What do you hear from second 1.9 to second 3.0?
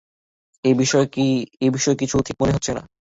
কিছু ঠিক মনে হচ্ছে না।